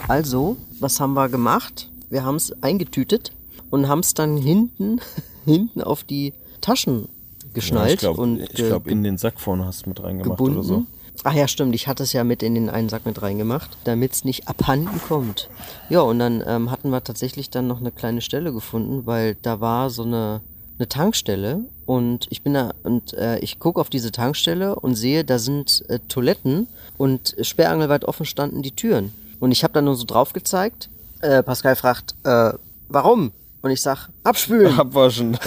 [0.09, 1.89] Also, was haben wir gemacht?
[2.09, 3.31] Wir haben es eingetütet
[3.69, 4.99] und haben es dann hinten,
[5.45, 7.07] hinten auf die Taschen
[7.53, 8.01] geschnallt.
[8.01, 10.57] Ja, ich glaube, glaub, in den Sack vorne hast du mit reingemacht gebunden.
[10.59, 10.85] oder so.
[11.23, 11.73] Ach ja, stimmt.
[11.75, 15.01] Ich hatte es ja mit in den einen Sack mit reingemacht, damit es nicht abhanden
[15.07, 15.49] kommt.
[15.89, 19.61] Ja, und dann ähm, hatten wir tatsächlich dann noch eine kleine Stelle gefunden, weil da
[19.61, 20.41] war so eine,
[20.77, 25.23] eine Tankstelle und ich bin da und äh, ich gucke auf diese Tankstelle und sehe,
[25.23, 29.13] da sind äh, Toiletten und sperrangelweit offen standen die Türen.
[29.39, 30.89] Und ich habe da nur so drauf gezeigt.
[31.21, 32.53] Äh, Pascal fragt, äh,
[32.89, 33.31] warum?
[33.65, 34.77] Und ich sag, abspülen.
[34.79, 35.39] Abwaschen.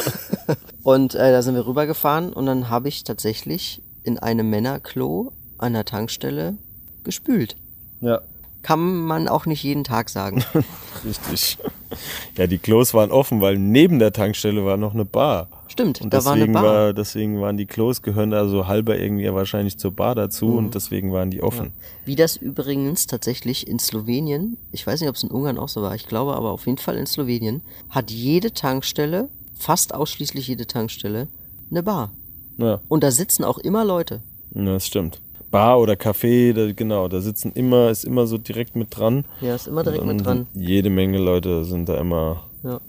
[0.83, 5.73] und äh, da sind wir rübergefahren und dann habe ich tatsächlich in einem Männerklo an
[5.75, 6.59] der Tankstelle
[7.05, 7.55] gespült.
[8.01, 8.21] Ja.
[8.63, 10.45] Kann man auch nicht jeden Tag sagen.
[11.05, 11.59] Richtig.
[12.37, 15.49] Ja, die Klos waren offen, weil neben der Tankstelle war noch eine Bar.
[15.67, 16.63] Stimmt, und da war eine Bar.
[16.63, 20.57] War, deswegen waren die Klos, gehören da so halber irgendwie wahrscheinlich zur Bar dazu mhm.
[20.57, 21.67] und deswegen waren die offen.
[21.67, 21.73] Ja.
[22.05, 25.83] Wie das übrigens tatsächlich in Slowenien, ich weiß nicht, ob es in Ungarn auch so
[25.83, 30.67] war, ich glaube aber auf jeden Fall in Slowenien, hat jede Tankstelle, fast ausschließlich jede
[30.67, 31.29] Tankstelle,
[31.71, 32.13] eine Bar.
[32.57, 32.81] Ja.
[32.89, 34.21] Und da sitzen auch immer Leute.
[34.55, 35.21] Ja, das stimmt.
[35.51, 39.25] Bar oder Café, da, genau, da sitzen immer, ist immer so direkt mit dran.
[39.41, 40.47] Ja, ist immer direkt mit dran.
[40.55, 42.81] Jede Menge Leute sind da immer ja.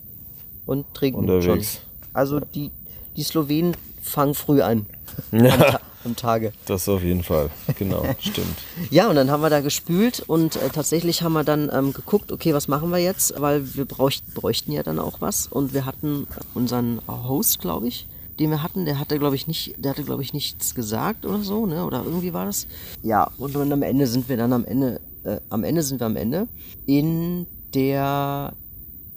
[0.65, 1.75] und trinken unterwegs.
[1.75, 1.83] Schon.
[2.13, 2.71] Also die,
[3.15, 4.85] die Slowenen fangen früh an.
[5.31, 5.53] Ja.
[5.53, 6.53] Am, Ta am Tage.
[6.65, 8.57] Das auf jeden Fall, genau, stimmt.
[8.89, 12.31] Ja, und dann haben wir da gespült und äh, tatsächlich haben wir dann ähm, geguckt,
[12.31, 15.85] okay, was machen wir jetzt, weil wir bräuchten, bräuchten ja dann auch was und wir
[15.85, 18.05] hatten unseren Host, glaube ich,
[18.39, 21.39] den wir hatten, der hatte, glaube ich, nicht, der hatte, glaube ich, nichts gesagt oder
[21.39, 21.85] so, ne?
[21.85, 22.67] Oder irgendwie war das.
[23.03, 26.07] Ja, und, und am Ende sind wir dann am Ende, äh, am Ende sind wir
[26.07, 26.47] am Ende
[26.85, 28.53] in der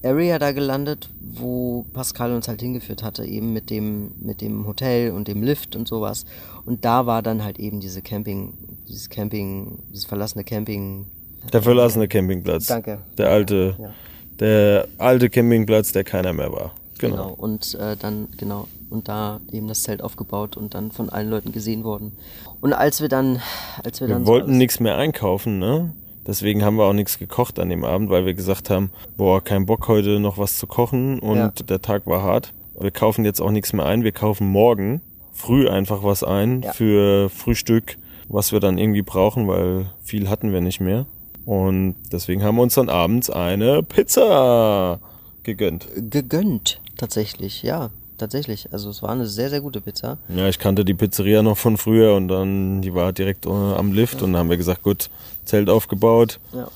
[0.04, 5.12] Area da gelandet, wo Pascal uns halt hingeführt hatte, eben mit dem, mit dem Hotel
[5.12, 6.26] und dem Lift und sowas.
[6.64, 8.54] Und da war dann halt eben diese Camping,
[8.88, 11.06] dieses Camping, dieses verlassene Camping.
[11.52, 12.66] Der verlassene Campingplatz.
[12.66, 12.98] Danke.
[13.16, 13.92] Der alte, ja.
[14.40, 16.74] der alte Campingplatz, der keiner mehr war.
[16.98, 17.16] Genau.
[17.16, 17.34] genau.
[17.34, 21.52] Und äh, dann, genau, und da eben das Zelt aufgebaut und dann von allen Leuten
[21.52, 22.12] gesehen worden.
[22.60, 23.40] Und als wir dann,
[23.82, 24.22] als wir, wir dann.
[24.22, 25.92] Wir wollten so nichts mehr einkaufen, ne?
[26.24, 29.66] Deswegen haben wir auch nichts gekocht an dem Abend, weil wir gesagt haben, boah, kein
[29.66, 31.48] Bock heute noch was zu kochen und ja.
[31.48, 32.52] der Tag war hart.
[32.78, 34.04] Wir kaufen jetzt auch nichts mehr ein.
[34.04, 35.00] Wir kaufen morgen
[35.32, 36.72] früh einfach was ein ja.
[36.72, 37.96] für Frühstück,
[38.28, 41.06] was wir dann irgendwie brauchen, weil viel hatten wir nicht mehr.
[41.44, 45.00] Und deswegen haben wir uns dann abends eine Pizza
[45.42, 45.88] gegönnt.
[46.08, 47.90] Gegönnt, tatsächlich, ja
[48.22, 48.72] tatsächlich.
[48.72, 50.18] Also es war eine sehr, sehr gute Pizza.
[50.28, 53.92] Ja, ich kannte die Pizzeria noch von früher und dann, die war direkt äh, am
[53.92, 54.24] Lift ja.
[54.24, 55.10] und dann haben wir gesagt, gut,
[55.44, 56.38] Zelt aufgebaut.
[56.52, 56.68] Ja.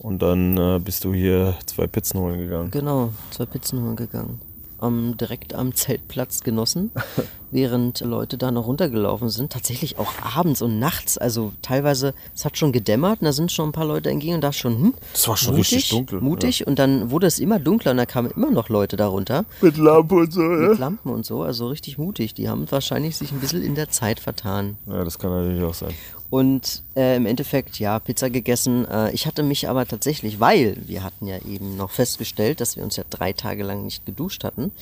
[0.00, 2.70] Und dann äh, bist du hier zwei Pizzen holen gegangen.
[2.70, 4.40] Genau, zwei Pizzen holen gegangen
[4.82, 6.90] ähm, direkt am Zeltplatz genossen,
[7.50, 9.52] während Leute da noch runtergelaufen sind.
[9.52, 11.18] Tatsächlich auch abends und nachts.
[11.18, 14.40] Also teilweise, es hat schon gedämmert und da sind schon ein paar Leute entgegen und
[14.42, 16.20] da schon, hm, Das war schon mutig, richtig dunkel.
[16.20, 16.60] Mutig.
[16.60, 16.66] Ja.
[16.66, 19.44] Und dann wurde es immer dunkler und da kamen immer noch Leute darunter.
[19.60, 20.68] Mit Lampen und so, ja.
[20.68, 22.34] Mit Lampen und so, also richtig mutig.
[22.34, 24.76] Die haben wahrscheinlich sich ein bisschen in der Zeit vertan.
[24.86, 25.94] Ja, das kann natürlich auch sein.
[26.30, 28.86] Und äh, im Endeffekt, ja, Pizza gegessen.
[28.86, 32.84] Äh, ich hatte mich aber tatsächlich, weil wir hatten ja eben noch festgestellt, dass wir
[32.84, 34.72] uns ja drei Tage lang nicht geduscht hatten.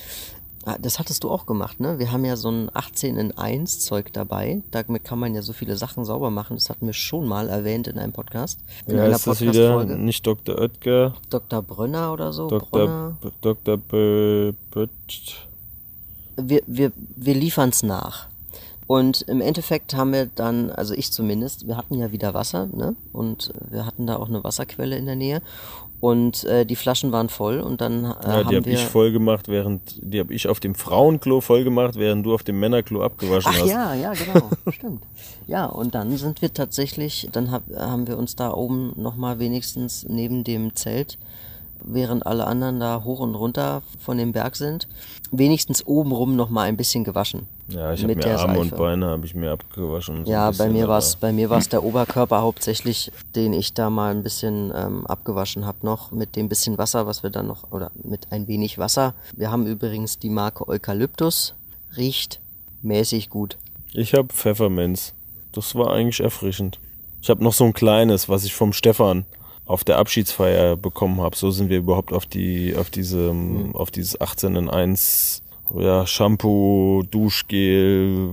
[0.67, 1.97] Ah, das hattest du auch gemacht, ne?
[1.97, 4.63] Wir haben ja so ein 18 in 1 Zeug dabei.
[4.71, 6.57] Damit kann man ja so viele Sachen sauber machen.
[6.57, 8.59] Das hatten wir schon mal erwähnt in einem Podcast.
[8.85, 10.59] In ja, einer ist das wieder nicht Dr.
[10.59, 11.13] Oetker?
[11.29, 11.61] Dr.
[11.61, 12.49] Brönner oder so?
[12.49, 13.17] Dr.
[13.39, 13.77] Dr.
[13.77, 14.51] B
[16.35, 18.27] wir, wir, wir liefern's nach.
[18.87, 22.95] Und im Endeffekt haben wir dann, also ich zumindest, wir hatten ja wieder Wasser, ne?
[23.11, 25.41] Und wir hatten da auch eine Wasserquelle in der Nähe.
[25.99, 29.47] Und äh, die Flaschen waren voll und dann äh, ja, die habe ich voll gemacht,
[29.47, 33.51] während die habe ich auf dem Frauenklo voll gemacht, während du auf dem Männerklo abgewaschen
[33.53, 33.67] Ach hast.
[33.67, 35.01] ja, ja, genau, stimmt.
[35.47, 40.05] Ja, und dann sind wir tatsächlich, dann hab, haben wir uns da oben nochmal wenigstens
[40.07, 41.17] neben dem Zelt
[41.83, 44.87] während alle anderen da hoch und runter von dem Berg sind,
[45.31, 47.47] wenigstens obenrum noch mal ein bisschen gewaschen.
[47.69, 50.25] Ja, ich habe mir Arme und Beine habe ich mir abgewaschen.
[50.25, 53.73] So ja, bei mir war es bei mir war es der Oberkörper hauptsächlich, den ich
[53.73, 57.47] da mal ein bisschen ähm, abgewaschen habe noch mit dem bisschen Wasser, was wir dann
[57.47, 59.15] noch oder mit ein wenig Wasser.
[59.35, 61.55] Wir haben übrigens die Marke Eukalyptus,
[61.97, 62.39] riecht
[62.81, 63.57] mäßig gut.
[63.93, 65.13] Ich habe Pfefferminz.
[65.51, 66.79] Das war eigentlich erfrischend.
[67.21, 69.25] Ich habe noch so ein kleines, was ich vom Stefan
[69.67, 71.35] auf der Abschiedsfeier bekommen habe.
[71.35, 73.75] So sind wir überhaupt auf die, auf diese, mhm.
[73.75, 75.43] auf dieses 18 in 1
[75.75, 78.29] ja, Shampoo, Duschgel,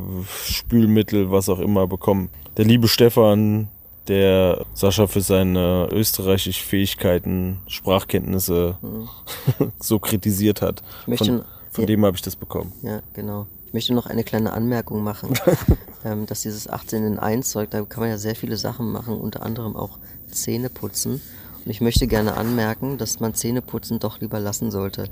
[0.47, 2.31] Spülmittel, was auch immer bekommen.
[2.57, 3.69] Der liebe Stefan,
[4.07, 9.09] der Sascha für seine österreichischen Fähigkeiten, Sprachkenntnisse mhm.
[9.79, 10.83] so kritisiert hat.
[11.07, 12.73] Von, von ja, dem habe ich das bekommen.
[12.83, 13.47] Ja, genau.
[13.67, 15.35] Ich möchte noch eine kleine Anmerkung machen,
[16.05, 19.17] ähm, dass dieses 18 in 1 Zeug, da kann man ja sehr viele Sachen machen,
[19.17, 19.99] unter anderem auch
[20.35, 21.21] Zähne putzen.
[21.65, 25.07] Und ich möchte gerne anmerken, dass man Zähneputzen doch lieber lassen sollte.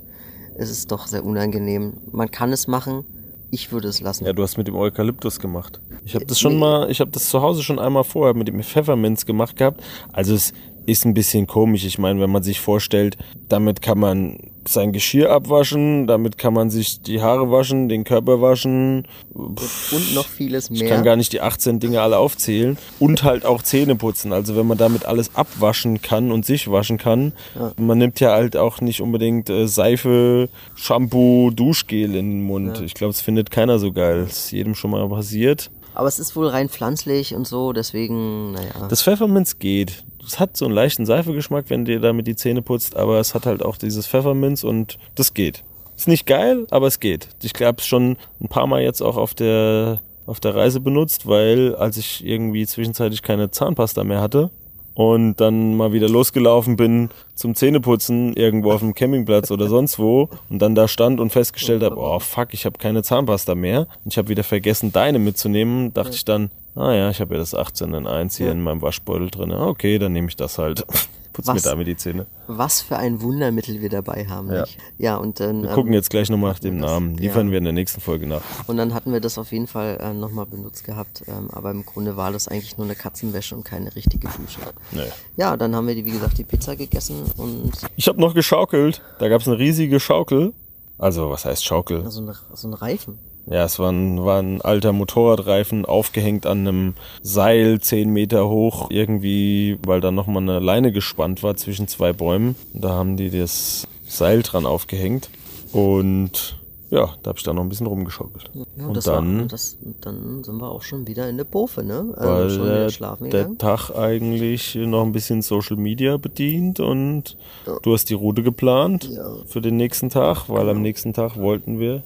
[0.57, 1.95] Es ist doch sehr unangenehm.
[2.13, 3.05] Man kann es machen,
[3.51, 4.27] ich würde es lassen.
[4.27, 5.81] Ja, du hast mit dem Eukalyptus gemacht.
[6.05, 6.59] Ich habe das schon nee.
[6.59, 9.83] mal, ich habe das zu Hause schon einmal vorher mit dem Pfefferminz gemacht gehabt.
[10.13, 10.53] Also es,
[10.87, 11.85] ist ein bisschen komisch.
[11.85, 13.17] Ich meine, wenn man sich vorstellt,
[13.49, 18.41] damit kann man sein Geschirr abwaschen, damit kann man sich die Haare waschen, den Körper
[18.41, 19.07] waschen.
[19.35, 20.83] Und noch vieles mehr.
[20.83, 22.79] Ich kann gar nicht die 18 Dinge alle aufzählen.
[22.99, 24.33] Und halt auch Zähne putzen.
[24.33, 27.33] Also wenn man damit alles abwaschen kann und sich waschen kann.
[27.55, 27.73] Ja.
[27.77, 32.79] Man nimmt ja halt auch nicht unbedingt äh, Seife, Shampoo, Duschgel in den Mund.
[32.79, 32.85] Ja.
[32.85, 34.25] Ich glaube, es findet keiner so geil.
[34.25, 35.71] Das ist jedem schon mal passiert.
[35.95, 38.87] Aber es ist wohl rein pflanzlich und so, deswegen, naja.
[38.89, 40.05] Das Pfefferminz geht.
[40.25, 43.47] Es hat so einen leichten Seifegeschmack, wenn dir damit die Zähne putzt, aber es hat
[43.47, 45.65] halt auch dieses Pfefferminz und das geht.
[45.97, 47.29] Ist nicht geil, aber es geht.
[47.43, 51.27] Ich habe es schon ein paar Mal jetzt auch auf der auf der Reise benutzt,
[51.27, 54.51] weil als ich irgendwie zwischenzeitlich keine Zahnpasta mehr hatte,
[54.95, 60.29] und dann mal wieder losgelaufen bin zum Zähneputzen irgendwo auf dem Campingplatz oder sonst wo
[60.51, 64.13] und dann da stand und festgestellt habe, oh fuck, ich habe keine Zahnpasta mehr und
[64.13, 66.15] ich habe wieder vergessen, deine mitzunehmen, dachte ja.
[66.17, 68.53] ich dann, ah ja, ich habe ja das 18 in 1 hier ja.
[68.53, 69.53] in meinem Waschbeutel drin.
[69.53, 70.85] Okay, dann nehme ich das halt.
[71.33, 72.27] Putz was, mir damit die Zähne.
[72.47, 74.53] Was für ein Wundermittel wir dabei haben.
[74.53, 74.65] Ja,
[74.99, 75.63] ja und dann.
[75.63, 77.17] Wir ähm, gucken jetzt gleich nochmal nach dem Namen.
[77.17, 77.53] Liefern ja.
[77.53, 78.43] wir in der nächsten Folge nach.
[78.67, 81.23] Und dann hatten wir das auf jeden Fall äh, nochmal benutzt gehabt.
[81.27, 84.61] Ähm, aber im Grunde war das eigentlich nur eine Katzenwäsche und keine richtige Dusche.
[84.91, 85.11] Nee.
[85.37, 87.73] Ja, dann haben wir, die, wie gesagt, die Pizza gegessen und.
[87.97, 89.03] Ich habe noch geschaukelt.
[89.19, 90.53] Da gab es eine riesige Schaukel.
[90.99, 92.05] Also, was heißt Schaukel?
[92.05, 93.19] Also eine, so ein Reifen.
[93.47, 98.89] Ja, es war ein, war ein alter Motorradreifen aufgehängt an einem Seil zehn Meter hoch,
[98.91, 102.55] irgendwie, weil da nochmal eine Leine gespannt war zwischen zwei Bäumen.
[102.73, 105.29] Da haben die das Seil dran aufgehängt.
[105.73, 106.57] Und
[106.93, 108.51] ja, da habe ich da noch ein bisschen rumgeschaukelt.
[108.53, 112.13] Ja, und dann, war, das, dann sind wir auch schon wieder in der Bofe, ne?
[112.17, 116.81] Also weil schon wieder schlafen der, der Tag eigentlich noch ein bisschen Social Media bedient
[116.81, 117.79] und ja.
[117.81, 119.37] du hast die Route geplant ja.
[119.47, 120.73] für den nächsten Tag, weil genau.
[120.73, 122.03] am nächsten Tag wollten wir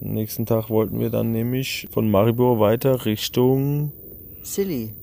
[0.00, 3.92] nächsten Tag wollten wir dann nämlich von Maribor weiter Richtung
[4.42, 4.94] Silly.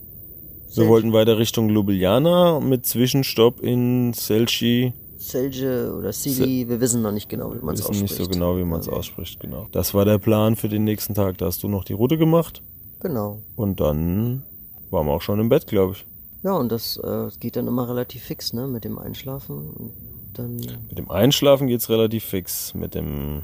[0.76, 4.94] Wir wollten weiter Richtung Ljubljana mit Zwischenstopp in Selci.
[5.18, 8.02] Selce oder Sili, wir wissen noch nicht genau, wie man es ausspricht.
[8.02, 9.68] Wir wissen nicht so genau, wie man es ausspricht, genau.
[9.72, 11.38] Das war der Plan für den nächsten Tag.
[11.38, 12.62] Da hast du noch die Route gemacht.
[13.00, 13.40] Genau.
[13.56, 14.44] Und dann
[14.90, 16.06] waren wir auch schon im Bett, glaube ich.
[16.44, 19.70] Ja, und das äh, geht dann immer relativ fix, ne, mit dem Einschlafen.
[19.70, 19.94] Und
[20.34, 22.74] dann mit dem Einschlafen geht's relativ fix.
[22.74, 23.44] Mit dem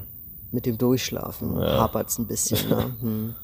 [0.52, 1.78] mit dem Durchschlafen ja.
[1.78, 2.68] hapert es ein bisschen.
[2.68, 2.92] Ne?
[3.00, 3.34] Hm.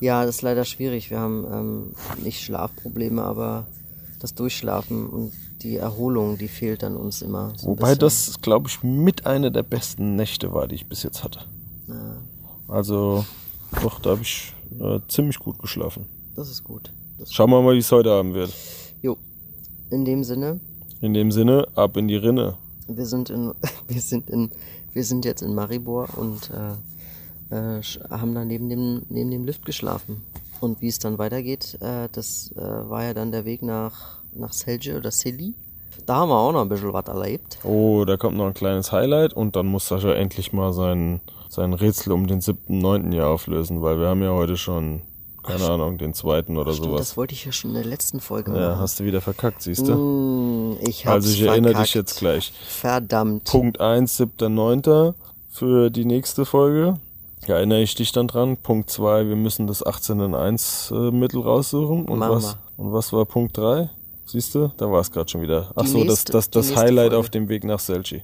[0.00, 1.10] Ja, das ist leider schwierig.
[1.10, 3.68] Wir haben ähm, nicht Schlafprobleme, aber
[4.18, 7.52] das Durchschlafen und die Erholung, die fehlt dann uns immer.
[7.56, 11.22] So Wobei das, glaube ich, mit einer der besten Nächte war, die ich bis jetzt
[11.22, 11.40] hatte.
[11.86, 12.16] Ja.
[12.66, 13.24] Also,
[13.80, 16.06] doch, da habe ich äh, ziemlich gut geschlafen.
[16.34, 16.92] Das ist gut.
[17.18, 18.52] Das Schauen wir mal, wie es heute Abend wird.
[19.02, 19.16] Jo.
[19.90, 20.58] In dem Sinne.
[21.00, 22.56] In dem Sinne, ab in die Rinne.
[22.96, 23.52] Wir sind in,
[23.88, 24.50] wir sind in
[24.92, 29.64] wir sind jetzt in Maribor und äh, äh, haben da neben dem, neben dem Lift
[29.64, 30.22] geschlafen.
[30.60, 34.52] Und wie es dann weitergeht, äh, das äh, war ja dann der Weg nach, nach
[34.52, 35.54] Selce oder Seli.
[36.06, 37.58] Da haben wir auch noch ein bisschen was erlebt.
[37.64, 41.72] Oh, da kommt noch ein kleines Highlight und dann muss Sascha endlich mal sein, sein
[41.72, 43.14] Rätsel um den 7.9.
[43.14, 45.02] Jahr auflösen, weil wir haben ja heute schon
[45.42, 47.00] keine Ach, Ahnung, den zweiten oder stimmt, sowas.
[47.00, 48.62] Das wollte ich ja schon in der letzten Folge machen.
[48.62, 49.94] Ja, hast du wieder verkackt, siehst du?
[49.94, 51.64] Mm, ich hab's Also ich verkackt.
[51.64, 52.52] erinnere dich jetzt gleich.
[52.68, 53.44] Verdammt.
[53.44, 55.14] Punkt 1, 7.9.
[55.50, 56.94] für die nächste Folge.
[57.46, 58.56] Da erinnere ich dich dann dran.
[58.56, 62.06] Punkt 2, wir müssen das 18 in 1 äh, Mittel raussuchen.
[62.06, 63.90] Und was, und was war Punkt 3?
[64.26, 64.70] Siehst du?
[64.76, 65.72] Da war es gerade schon wieder.
[65.74, 67.18] Ach die so, nächste, das, das, das Highlight Folge.
[67.18, 68.22] auf dem Weg nach Selchi.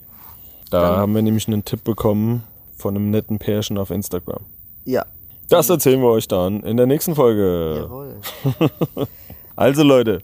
[0.71, 0.97] Da dann.
[0.99, 2.45] haben wir nämlich einen Tipp bekommen
[2.77, 4.45] von einem netten Pärchen auf Instagram.
[4.85, 5.05] Ja,
[5.49, 7.83] das erzählen wir euch dann in der nächsten Folge.
[7.83, 8.17] Jawohl.
[9.57, 10.23] also Leute,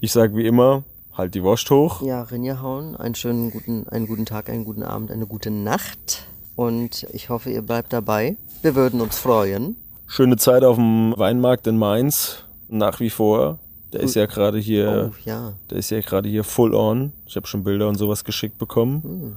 [0.00, 2.02] ich sag wie immer, halt die Wurst hoch.
[2.02, 2.96] Ja, Rinja hauen.
[2.96, 6.26] Einen schönen guten, einen guten Tag, einen guten Abend, eine gute Nacht.
[6.56, 8.36] Und ich hoffe, ihr bleibt dabei.
[8.62, 9.76] Wir würden uns freuen.
[10.06, 12.44] Schöne Zeit auf dem Weinmarkt in Mainz.
[12.68, 13.58] Nach wie vor.
[13.92, 15.10] Der ist ja gerade hier.
[15.12, 15.54] Oh, ja.
[15.68, 17.12] Der ist ja gerade hier full on.
[17.26, 19.02] Ich habe schon Bilder und sowas geschickt bekommen.
[19.02, 19.36] Hm.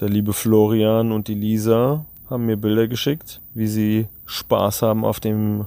[0.00, 5.20] Der liebe Florian und die Lisa haben mir Bilder geschickt, wie sie Spaß haben auf
[5.20, 5.66] dem,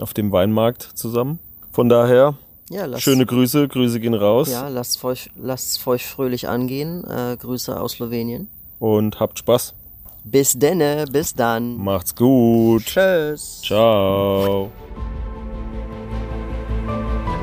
[0.00, 1.38] auf dem Weinmarkt zusammen.
[1.70, 2.34] Von daher,
[2.70, 4.50] ja, schöne Grüße, Grüße gehen raus.
[4.50, 7.04] Ja, lasst euch, lasst euch fröhlich angehen.
[7.04, 8.48] Äh, Grüße aus Slowenien.
[8.78, 9.74] Und habt Spaß.
[10.24, 11.76] Bis denne, bis dann.
[11.76, 12.84] Macht's gut.
[12.86, 13.60] Tschüss.
[13.64, 14.72] Ciao.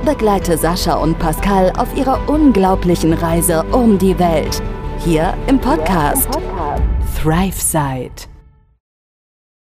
[0.04, 4.62] Begleite Sascha und Pascal auf ihrer unglaublichen Reise um die Welt.
[5.00, 6.84] Hier im Podcast, Podcast.
[7.22, 8.33] ThriveSide.